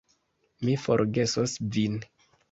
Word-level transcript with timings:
Mi 0.63 0.71
forgesos 0.85 1.53
vin. 1.77 1.99